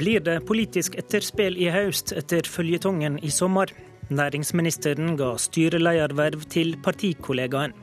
[0.00, 3.68] Blir det politisk etterspill i høst etter føljetongen i sommer?
[4.08, 7.74] Næringsministeren ga styrelederverv til partikollegaen.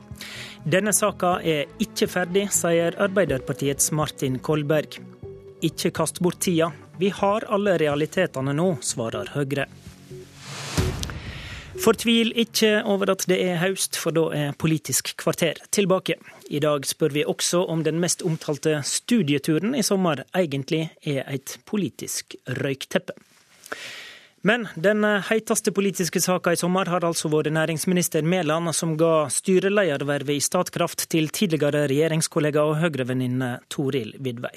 [0.66, 4.98] Denne saka er ikke ferdig, sier Arbeiderpartiets Martin Kolberg.
[5.62, 9.68] Ikke kast bort tida, vi har alle realitetene nå, svarer Høyre.
[11.76, 16.16] Fortvil ikke over at det er høst, for da er Politisk kvarter tilbake.
[16.48, 21.58] I dag spør vi også om den mest omtalte studieturen i sommer egentlig er et
[21.68, 23.14] politisk røykteppe.
[24.46, 30.38] Men den heiteste politiske saka i sommer har altså vært næringsminister Mæland, som ga styreledervervet
[30.38, 34.54] i Statkraft til tidligere regjeringskollega og Høyre-venninne Toril Vidvei.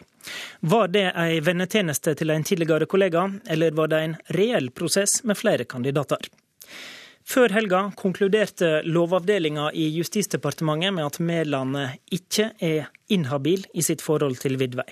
[0.62, 5.42] Var det ei vennetjeneste til en tidligere kollega, eller var det en reell prosess med
[5.42, 6.30] flere kandidater?
[7.32, 11.78] Før helga konkluderte Lovavdelinga i Justisdepartementet med at Mæland
[12.12, 14.90] ikke er inhabil i sitt forhold til Vidvei.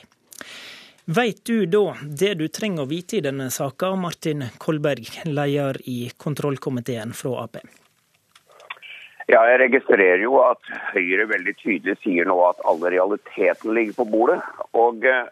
[1.18, 5.98] Veit du da det du trenger å vite i denne saka, Martin Kolberg, leder i
[6.16, 7.60] kontrollkomiteen fra Ap?
[9.28, 14.08] Ja, Jeg registrerer jo at Høyre veldig tydelig sier nå at alle realitetene ligger på
[14.16, 14.40] bordet.
[14.72, 15.28] Og eh,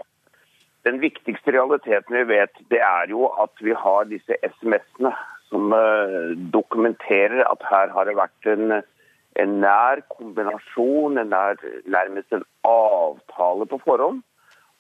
[0.84, 5.16] den viktigste realiteten vi vet, det er jo at vi har disse SMS-ene
[5.50, 8.80] som eh, dokumenterer at her har det vært en,
[9.42, 14.22] en nær kombinasjon, en nær, nærmest en avtale på forhånd,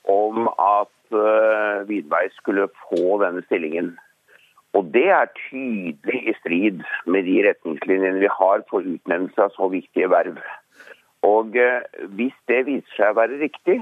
[0.08, 3.98] om at uh, Vidvei skulle få denne stillingen.
[4.76, 9.68] Og Det er tydelig i strid med de retningslinjene vi har for utnevnelse av så
[9.74, 10.40] viktige verv.
[11.28, 11.84] Og uh,
[12.16, 13.82] Hvis det viser seg å være riktig,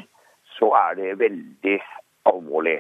[0.58, 1.80] så er det veldig
[2.26, 2.80] alvorlig.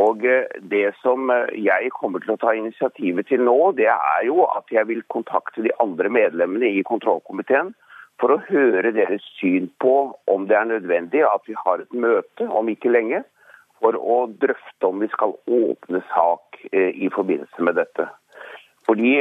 [0.00, 4.24] Og eh, Det som eh, jeg kommer til å ta initiativet til nå, det er
[4.28, 7.74] jo at jeg vil kontakte de andre medlemmene i kontrollkomiteen
[8.20, 9.94] for å høre deres syn på
[10.28, 13.22] om det er nødvendig at vi har et møte om ikke lenge
[13.80, 18.10] for å drøfte om vi skal åpne sak eh, i forbindelse med dette.
[18.88, 19.12] Fordi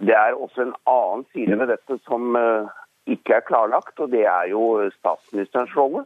[0.00, 2.34] det er også en annen side ved dette som
[3.12, 6.02] ikke er klarlagt, og det er jo statsministerens rolle.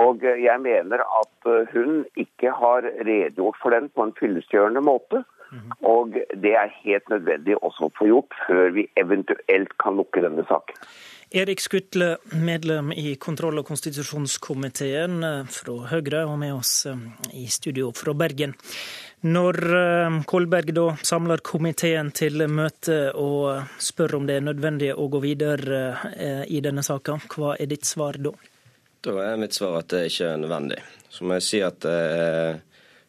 [0.00, 5.24] Og jeg mener at eh, hun ikke har redegjort for den på en fyllestgjørende måte.
[5.52, 5.72] Mhm.
[5.84, 10.46] Og det er helt nødvendig også å få gjort før vi eventuelt kan lukke denne
[10.48, 10.78] saken.
[11.32, 17.04] Erik Skutle, medlem i kontroll- og konstitusjonskomiteen eh, fra Høyre, og med oss eh,
[17.36, 18.56] i studio fra Bergen.
[19.22, 19.54] Når
[20.26, 25.84] Kolberg da samler komiteen til møte og spør om det er nødvendig å gå videre
[26.50, 28.32] i denne saka, hva er ditt svar da?
[29.02, 30.78] Da er mitt svar at det ikke er nødvendig.
[31.10, 32.60] Så må jeg si at det er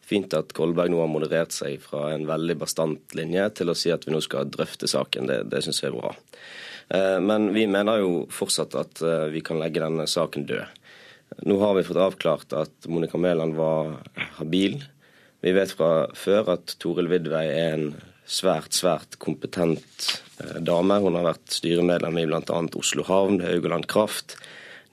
[0.04, 3.92] fint at Kolberg nå har moderert seg fra en veldig bastant linje til å si
[3.94, 5.30] at vi nå skal drøfte saken.
[5.30, 6.10] Det, det syns jeg er bra.
[6.88, 10.82] Eh, men vi mener jo fortsatt at eh, vi kan legge denne saken død.
[11.48, 13.96] Nå har vi fått avklart at Monica Mæland var
[14.40, 14.82] habil.
[15.44, 17.88] Vi vet fra før at Toril Vidvei er en
[18.26, 20.10] svært, svært kompetent
[20.42, 21.00] eh, dame.
[21.06, 22.60] Hun har vært styremedlem i bl.a.
[22.82, 24.36] Oslo Havn, Haugaland Kraft.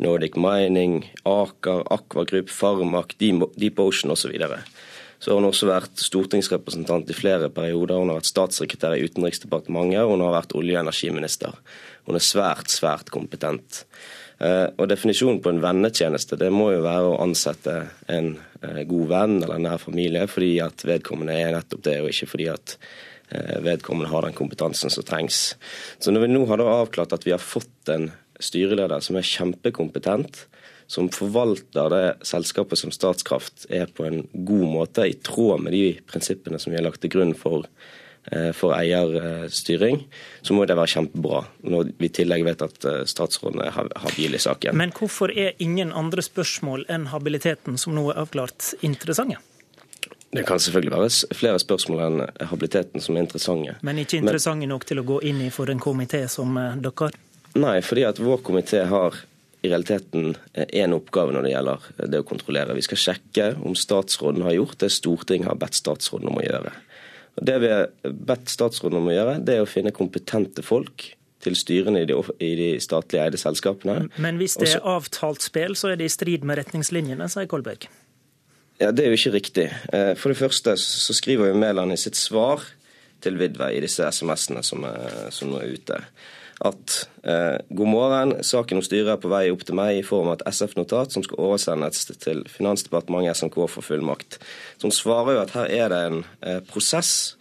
[0.01, 4.33] Nordic Mining, Aker, Aqua Group, Farmak, Deep Ocean osv.
[4.33, 4.57] Så,
[5.19, 8.01] så har hun også vært stortingsrepresentant i flere perioder.
[8.01, 11.61] Hun har vært statssekretær i Utenriksdepartementet, og hun har vært olje- og energiminister.
[12.09, 13.83] Hun er svært, svært kompetent.
[14.41, 17.75] Eh, og Definisjonen på en vennetjeneste det må jo være å ansette
[18.09, 18.33] en
[18.63, 22.29] eh, god venn eller en nær familie fordi at vedkommende er nettopp det, og ikke
[22.31, 22.73] fordi at
[23.29, 25.43] eh, vedkommende har den kompetansen som trengs.
[26.01, 28.09] Så Når vi nå har avklart at vi har fått en
[28.43, 30.45] styreleder som er kjempekompetent,
[30.91, 35.85] som forvalter det selskapet som Statskraft er på en god måte, i tråd med de
[36.07, 37.63] prinsippene som vi har lagt til grunn for,
[38.31, 40.03] eh, for eierstyring,
[40.41, 41.45] så må det være kjempebra.
[41.63, 44.75] Når vi i tillegg vet at statsrådene statsråden er habil i saken.
[44.75, 49.39] Men hvorfor er ingen andre spørsmål enn habiliteten som nå er avklart, interessante?
[50.31, 53.75] Det kan selvfølgelig være flere spørsmål enn habiliteten som er interessante.
[53.83, 57.11] Men ikke interessante nok til å gå inn i for en komité som eh, dere?
[57.59, 59.17] Nei, fordi at vår komité har
[59.61, 62.75] i realiteten én oppgave når det gjelder det å kontrollere.
[62.77, 66.73] Vi skal sjekke om statsråden har gjort det Stortinget har bedt statsråden om å gjøre.
[67.37, 71.11] Og det vi har bedt statsråden om å gjøre, det er å finne kompetente folk
[71.41, 74.09] til styrene i de, i de statlige eide selskapene.
[74.21, 77.87] Men hvis det er avtalt spill, så er det i strid med retningslinjene, sier Kolberg.
[78.81, 79.69] Ja, Det er jo ikke riktig.
[79.93, 82.65] Eh, for det første så skriver jo Mæland i sitt svar
[83.21, 84.85] til Vidvei i disse SMS-ene som,
[85.29, 85.99] som nå er ute
[86.61, 90.29] at eh, god morgen, saken om styret er på vei opp til meg i form
[90.29, 94.37] av et SF-notat som skal oversendes til Finansdepartementet SMK for fullmakt.
[94.81, 97.35] Som svarer jo at her er det en eh, prosess,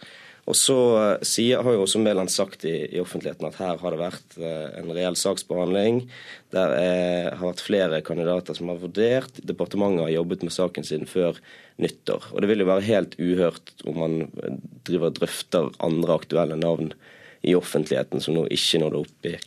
[0.49, 0.75] Og så
[1.21, 4.89] sier, har jo også Mæland sagt i, i, offentligheten at her har det vært en
[4.89, 6.01] reell saksbehandling.
[6.51, 9.37] Der er, har vært flere kandidater som har vurdert.
[9.37, 11.37] Departementet har jobbet med saken sin før
[11.77, 12.25] nyttår.
[12.33, 14.17] Og det vil jo være helt uhørt om man
[14.89, 16.89] driver og drøfter andre aktuelle navn
[17.41, 19.37] i offentligheten som nå ikke nådde opp i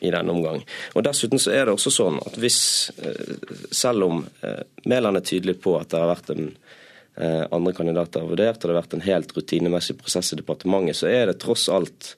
[0.00, 0.62] i denne omgang.
[0.96, 2.60] Og Dessuten så er det også sånn at hvis,
[3.04, 3.34] eh,
[3.74, 6.46] selv om eh, Mæland er tydelig på at det har vært en
[7.20, 10.96] eh, andre kandidater har vurdert, og det har vært en helt rutinemessig prosess i departementet,
[11.02, 12.14] så er det tross alt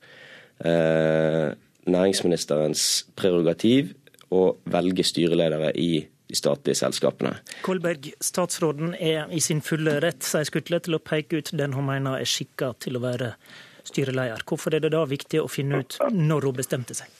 [0.62, 1.50] eh,
[1.90, 2.86] næringsministerens
[3.18, 3.96] prerogativ
[4.32, 5.90] å velge styreledere i
[6.32, 7.34] de statlige selskapene.
[7.66, 11.90] Kolberg, statsråden er i sin fulle rett, sier Skutle, til å peke ut den hun
[11.90, 13.34] mener er skikka til å være
[13.88, 14.44] styreleder.
[14.48, 17.10] Hvorfor er det da viktig å finne ut når hun bestemte seg?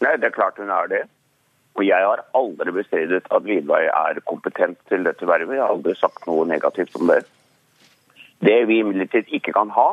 [0.00, 1.02] Nei, det er klart hun er det.
[1.78, 5.56] Og jeg har aldri bestridet at Vidvei er kompetent til dette vervet.
[5.56, 7.22] Jeg har aldri sagt noe negativt om det.
[8.44, 9.90] Det vi imidlertid ikke kan ha,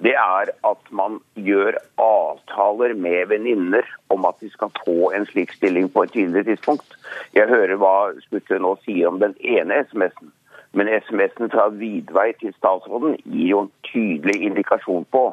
[0.00, 5.52] det er at man gjør avtaler med venninner om at de skal få en slik
[5.56, 6.96] stilling på et tidligere tidspunkt.
[7.36, 10.32] Jeg hører hva Skutle nå sier om den ene SMS-en.
[10.72, 15.24] Men SMS-en fra Vidvei til statsråden gir jo en tydelig indikasjon på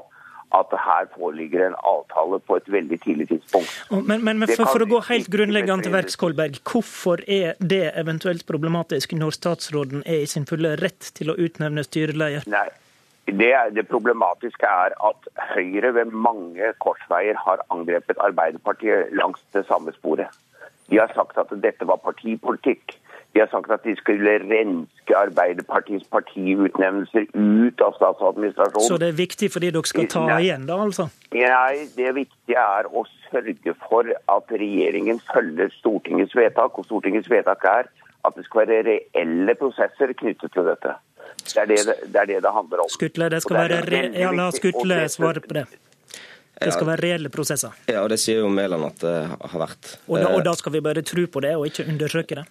[0.55, 3.73] at her foreligger en avtale på et veldig tidlig tidspunkt.
[3.91, 7.83] Men, men, men for, for, å gå helt grunnleggende til verks, Kolberg, hvorfor er det
[7.99, 12.47] eventuelt problematisk når statsråden er i sin fulle rett til å utnevne styreleder?
[12.51, 12.67] Nei,
[13.27, 19.91] det, det, problematiske er at Høyre ved mange korsveier har angrepet Arbeiderpartiet langs det samme
[19.99, 20.31] sporet.
[20.89, 22.95] De har sagt at dette var partipolitikk.
[23.35, 28.87] De har sagt at de skulle renske Arbeiderpartiets partiutnevnelser ut av statsadministrasjonen.
[28.87, 30.39] Så det er viktig fordi dere skal ta Nei.
[30.47, 31.09] igjen, da altså?
[31.35, 36.79] Nei, det viktige er å sørge for at regjeringen følger Stortingets vedtak.
[36.79, 37.91] Og Stortingets vedtak er
[38.27, 40.95] at det skal være reelle prosesser knyttet til dette.
[41.47, 42.89] Det er det det, det, er det, det handler om.
[42.91, 45.67] Skutle, det skal være re ja, la Skutle svare på det.
[46.57, 47.75] Det skal være reelle prosesser.
[47.89, 49.98] Ja, og det sier jo Mæland at det har vært.
[50.07, 52.48] Og da, og da skal vi bare tro på det, og ikke undersøke det?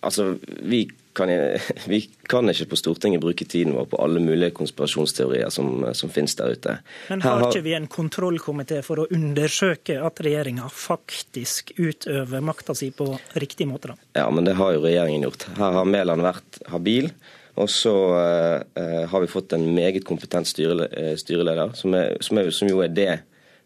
[0.00, 1.28] Altså, vi kan,
[1.92, 6.36] vi kan, ikke på Stortinget bruke tiden vår på alle mulige konspirasjonsteorier som, som finnes
[6.38, 6.76] der ute.
[7.10, 12.76] Men har, har ikke vi en kontrollkomité for å undersøke at regjeringa faktisk utøver makta
[12.78, 13.12] si på
[13.42, 14.22] riktig måte, da?
[14.22, 15.46] Ja, men det har jo regjeringen gjort.
[15.60, 17.12] Her har Mæland vært habil.
[17.60, 22.50] Og så uh, har vi fått en meget kompetent uh, styreleder, som, er, som, er,
[22.54, 23.12] som jo er det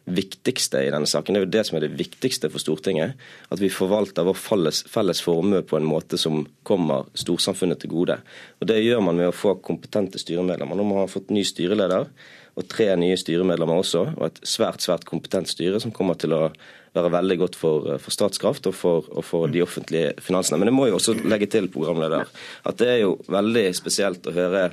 [0.05, 1.35] viktigste i denne saken.
[1.35, 3.14] Det er jo det som er det viktigste for Stortinget.
[3.55, 8.19] At vi forvalter vår felles, felles formue på en måte som kommer storsamfunnet til gode.
[8.61, 10.76] Og Det gjør man med å få kompetente styremedlemmer.
[10.76, 12.11] Nå har man fått ny styreleder
[12.55, 16.49] og tre nye styremedlemmer også, og et svært svært kompetent styre som kommer til å
[16.95, 20.61] være veldig godt for, for Statskraft og for, og for, de offentlige finansene.
[20.61, 22.31] Men det må jo også legge til, programleder,
[22.62, 24.69] at det er jo veldig spesielt å høre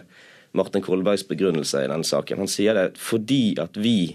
[0.57, 2.43] Martin Kolbergs begrunnelse i denne saken.
[2.43, 4.13] Han sier det fordi at vi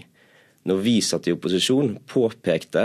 [0.67, 2.83] når vi satt i opposisjon, påpekte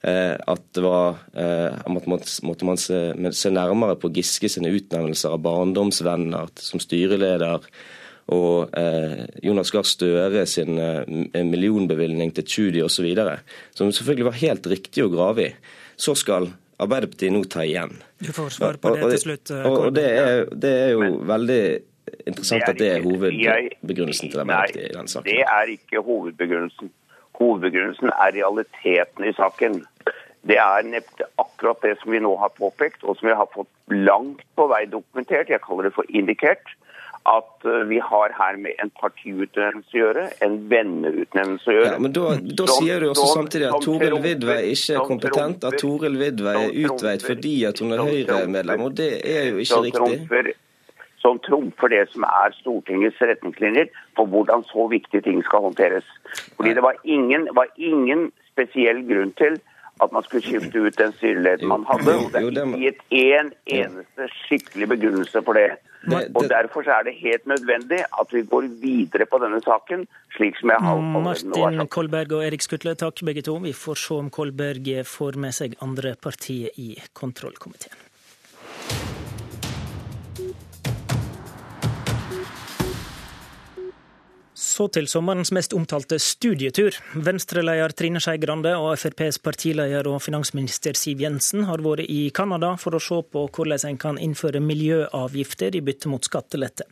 [0.00, 3.00] eh, at det var eh, måtte man se,
[3.36, 7.66] se, nærmere på Giske sine utnevnelser av barndomsvenner som styreleder,
[8.30, 13.08] og eh, Jonas Gahr Støre sin eh, millionbevilgning til Tschudi osv.,
[13.74, 15.54] som selvfølgelig var helt riktig å grave i.
[15.96, 16.52] Så skal
[16.82, 17.94] Arbeiderpartiet nå ta igjen.
[18.18, 19.52] Du får svar på det til slutt.
[19.60, 21.62] Og, og det, er, det er jo veldig
[22.26, 25.28] interessant at det er hovedbegrunnelsen til Arbeiderpartiet i den saken.
[25.30, 26.92] Det er ikke hovedbegrunnelsen.
[27.38, 29.80] Hovedbegrunnelsen er realiteten i saken.
[30.42, 30.88] Det er
[31.38, 34.84] akkurat det som vi nå har påpekt, og som vi har fått langt på vei
[34.90, 35.52] dokumentert.
[35.52, 36.74] Jeg kaller det for indikert.
[37.28, 41.92] At eh, vi har her med en partiutnevnelse å gjøre, en venneutnevnelse å gjøre.
[41.92, 45.78] Ja, men Da, da sier du også samtidig at Toril Vidvei ikke er kompetent, at
[45.78, 50.56] Toril Vidvei er utveit fordi at hun er Høyre-medlem, og det er jo ikke riktig
[51.22, 56.06] som trumfer det som er Stortingets retningslinjer for hvordan så viktige ting skal håndteres.
[56.56, 59.60] Fordi Det var ingen, var ingen spesiell grunn til
[60.02, 62.16] at man skulle skifte ut den styreleden man hadde.
[62.18, 65.70] og Det er ikke gitt én eneste skikkelig begrunnelse for det.
[66.10, 70.06] Og Derfor er det helt nødvendig at vi går videre på denne saken,
[70.36, 73.58] slik som jeg har Martin Kolberg og Erik Skutle, takk begge to.
[73.62, 78.10] Vi får se om Kolberg får med seg andre partier i kontrollkomiteen.
[84.72, 86.96] Så til sommerens mest omtalte studietur.
[87.26, 92.70] Venstre-leder Trine Skei Grande og FrPs partileder og finansminister Siv Jensen har vært i Canada
[92.80, 96.86] for å se på hvordan en kan innføre miljøavgifter i bytte mot skattelette.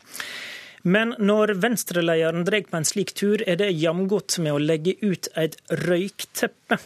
[0.83, 5.31] Men når Venstre-lederen drar på en slik tur, er det jamgodt med å legge ut
[5.41, 5.57] et
[5.87, 6.77] røykteppe.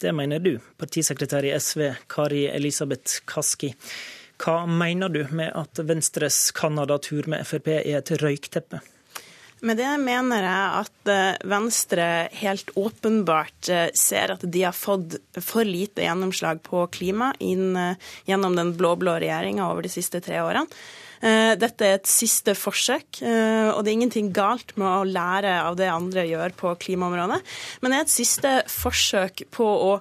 [0.00, 3.74] Det mener du, partisekretær i SV Kari Elisabeth Kaski.
[4.40, 8.80] Hva mener du med at Venstres Canada-tur med Frp er et røykteppe?
[9.60, 12.04] Med det mener jeg at eh, Venstre
[12.40, 18.08] helt åpenbart eh, ser at de har fått for lite gjennomslag på klima inn, eh,
[18.30, 20.64] gjennom den blå-blå regjeringa over de siste tre årene.
[21.20, 25.90] Dette er et siste forsøk, og det er ingenting galt med å lære av det
[25.92, 27.40] andre gjør på klimaområdet.
[27.82, 29.92] Men det er et siste forsøk på å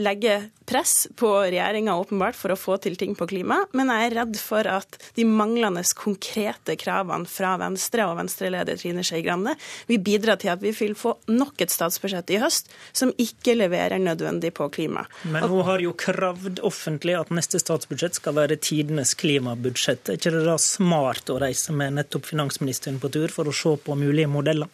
[0.00, 0.38] legge
[0.70, 4.36] press på regjeringa åpenbart for å få til ting på klima, men jeg er redd
[4.38, 9.56] for at de manglende konkrete kravene fra Venstre og Venstre-leder Trine Skei Grande
[9.90, 13.98] vil bidra til at vi vil få nok et statsbudsjett i høst som ikke leverer
[14.02, 15.04] nødvendig på klima.
[15.26, 20.06] Men hun har jo kravd offentlig at neste statsbudsjett skal være tidenes klimabudsjett.
[20.06, 23.74] Er ikke det da smart å reise med nettopp finansministeren på tur for å se
[23.84, 24.70] på mulige modeller?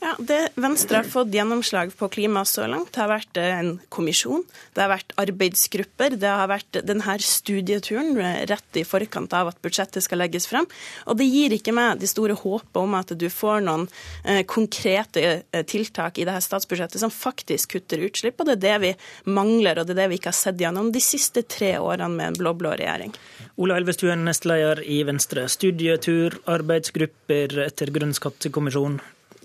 [0.00, 3.70] Ja, Det Venstre har fått gjennomslag på klima så langt, det har vært eh, en
[3.88, 4.42] kommisjon,
[4.76, 9.62] det har vært arbeidsgrupper, det har vært denne studieturen eh, rett i forkant av at
[9.64, 10.68] budsjettet skal legges frem.
[11.08, 13.88] Og det gir ikke meg de store håpet om at du får noen
[14.28, 18.92] eh, konkrete tiltak i dette statsbudsjettet som faktisk kutter utslipp, og det er det vi
[19.32, 22.34] mangler, og det er det vi ikke har sett gjennom de siste tre årene med
[22.34, 23.16] en blå-blå regjering.
[23.56, 25.48] Ola Elvestuen, nestleder i Venstre.
[25.48, 29.00] Studietur, arbeidsgrupper etter Grønn skattekommisjon.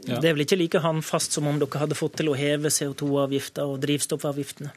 [0.08, 0.20] Ja.
[0.22, 3.68] Det er vel ikke like håndfast som om dere hadde fått til å heve CO2-avgifta
[3.70, 4.72] og drivstoffavgiftene?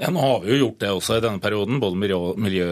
[0.00, 1.80] Ja, Nå har vi jo gjort det også i denne perioden.
[1.82, 2.68] Både miljø, miljø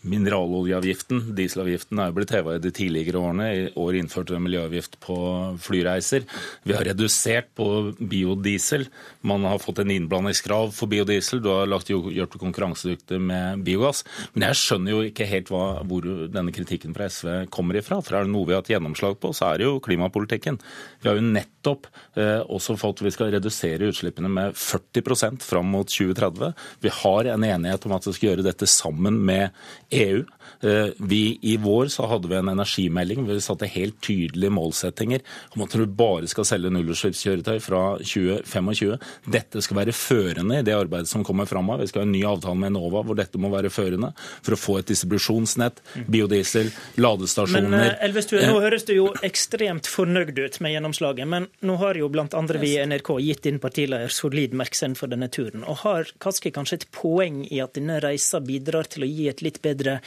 [0.00, 3.48] Mineraloljeavgiften, dieselavgiften, er jo blitt heva i de tidligere årene.
[3.52, 5.16] I år innførte vi miljøavgift på
[5.60, 6.24] flyreiser.
[6.64, 7.66] Vi har redusert på
[8.00, 8.86] biodiesel.
[9.20, 11.42] Man har fått en innblandingskrav for biodiesel.
[11.44, 14.00] Du har lagt, gjort det konkurransedyktig med biogass.
[14.32, 18.00] Men jeg skjønner jo ikke helt hva, hvor denne kritikken fra SV kommer ifra.
[18.00, 20.56] For er det noe vi har hatt gjennomslag på, så er det jo klimapolitikken.
[21.04, 25.92] Vi har jo nettopp eh, også fått Vi skal redusere utslippene med 40 fram mot
[25.92, 26.56] 2030.
[26.80, 29.50] Vi har en enighet om at vi skal gjøre dette sammen med
[29.90, 30.24] EU.
[30.60, 35.22] Eh, vi, I vår så hadde vi en energimelding hvor vi satte helt tydelige målsettinger
[35.54, 38.98] om at du bare skal selge nullutslippskjøretøy fra 2025.
[39.32, 41.84] Dette skal være førende i det arbeidet som kommer framover.
[41.86, 44.60] Vi skal ha en ny avtale med Enova hvor dette må være førende for å
[44.60, 45.80] få et distribusjonsnett,
[46.10, 46.70] biodiesel,
[47.00, 47.68] ladestasjoner.
[47.70, 51.96] Men Elvis, Elvestuen, nå høres du jo ekstremt fornøyd ut med gjennomslaget, men nå har
[51.96, 55.64] jo andre vi i NRK gitt din partileder solid merksomhet for denne turen.
[55.64, 59.40] Og har Kaski kanskje et poeng i at denne reisa bidrar til å gi et
[59.44, 60.00] litt bedre videre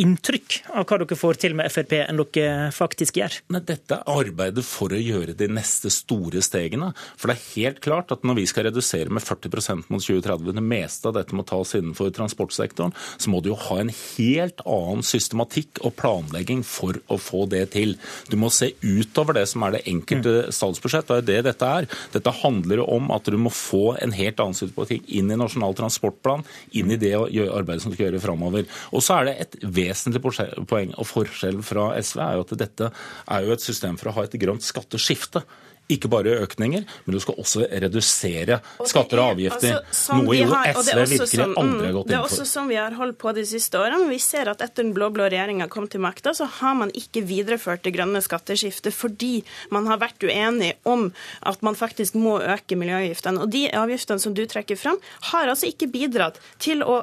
[0.00, 3.38] inntrykk av hva dere får til med Frp, enn dere faktisk gjør?
[3.52, 6.90] Men dette er arbeidet for å gjøre de neste store stegene.
[7.20, 10.64] For det er helt klart at når vi skal redusere med 40% mot 2030, det
[10.64, 15.04] meste av dette må tas innenfor transportsektoren, så må du jo ha en helt annen
[15.06, 17.96] systematikk og planlegging for å få det til.
[18.30, 20.54] Du må se utover det som er det enkelte mm.
[20.54, 21.10] statsbudsjett.
[21.10, 21.88] det er det dette er.
[22.14, 26.44] Dette handler om at du må få en helt annen systematikk inn i Nasjonal transportplan,
[26.74, 28.68] inn i det arbeidet som du skal gjøre framover.
[28.94, 32.90] Og så er det et vesentlig poeng og forskjell fra SV er jo at dette
[32.90, 35.44] er jo et system for å ha et grønt skatteskifte
[35.92, 39.82] ikke bare økninger, men du skal også redusere skatter og avgifter.
[39.82, 42.08] Altså, noe jo har, SV virkelig som, aldri har gått inn for.
[42.08, 44.08] Det er også sånn vi har holdt på de siste årene.
[44.08, 47.84] Vi ser at etter den blå-blå regjeringa kom til makta, så har man ikke videreført
[47.84, 49.34] det grønne skatteskiftet fordi
[49.74, 51.10] man har vært uenig om
[51.44, 53.44] at man faktisk må øke miljøavgiftene.
[53.44, 54.96] Og de avgiftene som du trekker fram,
[55.34, 57.02] har altså ikke bidratt til å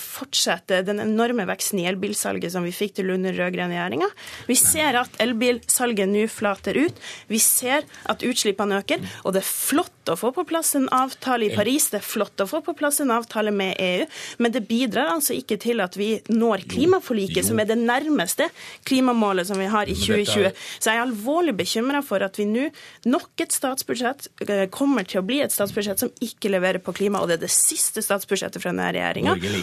[0.00, 4.08] fortsette den enorme veksten i elbilsalget som vi fikk til under rød-grønn regjeringa.
[4.48, 7.00] Vi ser at elbilsalget nå flater ut.
[7.32, 9.04] Vi ser ser at utslippene øker.
[9.24, 12.42] Og det er flott å få på plass en avtale i Paris, det er flott
[12.42, 14.04] å få på plass en avtale med EU,
[14.42, 18.46] men det bidrar altså ikke til at vi når klimaforliket, som er det nærmeste
[18.86, 20.52] klimamålet som vi har i 2020.
[20.78, 22.68] Så jeg er alvorlig bekymra for at vi nå,
[23.10, 27.22] nok et statsbudsjett, eh, kommer til å bli et statsbudsjett som ikke leverer på klima,
[27.22, 29.05] og det er det siste statsbudsjettet fra denne regjeringa.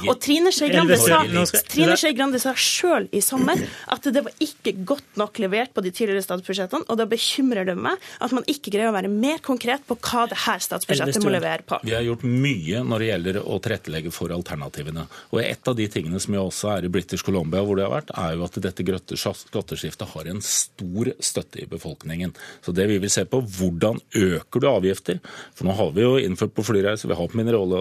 [0.09, 0.69] Og Trine Skei
[2.15, 3.59] Grande sa, sjøl i sommer
[3.91, 7.75] at det var ikke godt nok levert på de tidligere statsbudsjettene, og da bekymrer det
[7.79, 11.33] meg at man ikke greier å være mer konkret på hva det her statsbudsjettet må
[11.33, 11.79] levere på.
[11.83, 15.07] Vi har gjort mye når det gjelder å tilrettelegge for alternativene.
[15.33, 17.93] Og Et av de tingene som jo også er i British Columbia, hvor det har
[17.93, 22.33] vært, er jo at dette skatteskiftet har en stor støtte i befolkningen.
[22.63, 25.19] Så det vi vil se på, hvordan øker du avgifter?
[25.53, 27.75] For nå har vi jo innført på flyreiser, vi har på mineral,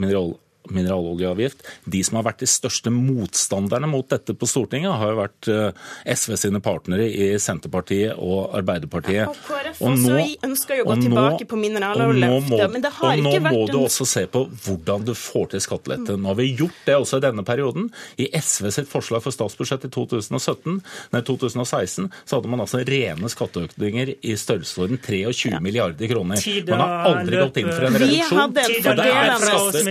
[0.00, 0.34] mineral
[0.70, 1.64] mineraloljeavgift.
[1.84, 5.90] De som har vært de største motstanderne mot dette på Stortinget, har jo vært eh,
[6.14, 9.24] SV sine partnere i Senterpartiet og Arbeiderpartiet.
[9.24, 12.92] Ja, og KrF og nå, også ønsker jo å gå tilbake på mineraloljeløftet, men det
[12.98, 16.16] har ikke vært Og Nå må du også se på hvordan du får til skattelette.
[16.18, 17.90] Nå har vi gjort det også i denne perioden.
[18.20, 20.80] I SV sitt forslag for statsbudsjett i 2017,
[21.14, 26.40] nei, 2016 så hadde man altså rene skatteøkninger i størrelsesorden 23 milliarder kroner.
[26.68, 28.54] Man har aldri gått inn for en reduksjon.
[28.54, 29.04] Vi hadde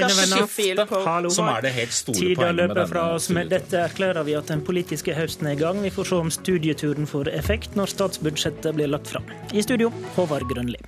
[0.03, 3.29] en fordelende Hallo, som er det helt store Tida poenget med løper fra denne oss.
[3.37, 5.83] Med dette erklærer vi at den politiske høsten er i gang.
[5.83, 9.27] Vi får se om studieturen får effekt når statsbudsjettet blir lagt fram.
[9.53, 10.79] I studio, Håvard Grønli.